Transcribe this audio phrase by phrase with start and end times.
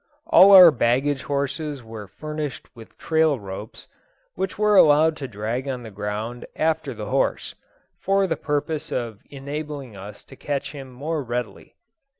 [0.25, 3.85] All our baggage horses were furnished with trail ropes,
[4.33, 7.53] which were allowed to drag on the ground after the horse,
[7.99, 11.75] for the purpose of enabling us to catch him more readily.